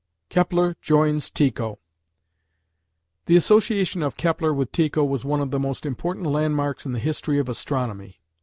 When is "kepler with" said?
4.17-4.71